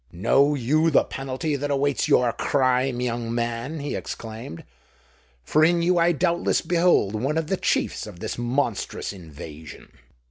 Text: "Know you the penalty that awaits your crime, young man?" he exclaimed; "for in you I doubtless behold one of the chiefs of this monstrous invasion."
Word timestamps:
"Know 0.11 0.55
you 0.55 0.89
the 0.89 1.03
penalty 1.03 1.55
that 1.55 1.69
awaits 1.69 2.07
your 2.07 2.33
crime, 2.33 3.01
young 3.01 3.35
man?" 3.35 3.81
he 3.81 3.93
exclaimed; 3.93 4.63
"for 5.43 5.63
in 5.63 5.83
you 5.83 5.99
I 5.99 6.11
doubtless 6.11 6.61
behold 6.61 7.13
one 7.13 7.37
of 7.37 7.45
the 7.45 7.57
chiefs 7.57 8.07
of 8.07 8.19
this 8.19 8.35
monstrous 8.35 9.13
invasion." 9.13 9.91